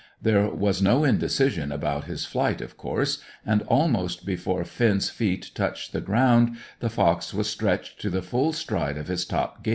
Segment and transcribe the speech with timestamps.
[0.19, 5.93] There was no indecision about his flight, of course, and almost before Finn's feet touched
[5.93, 9.69] the ground, the fox was stretched to the full stride of his top gait.